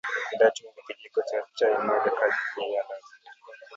andaa 0.31 0.51
Chumvi 0.55 0.81
Kijiko 0.87 1.21
cha 1.27 1.37
chai 1.57 1.77
moja 1.85 2.11
kaajili 2.17 2.73
ya 2.73 2.83
ladha 2.89 3.05